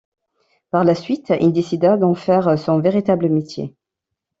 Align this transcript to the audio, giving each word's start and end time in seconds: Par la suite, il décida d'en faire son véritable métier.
Par 0.71 0.83
la 0.83 0.95
suite, 0.95 1.31
il 1.41 1.53
décida 1.53 1.95
d'en 1.95 2.15
faire 2.15 2.57
son 2.57 2.79
véritable 2.79 3.29
métier. 3.29 3.75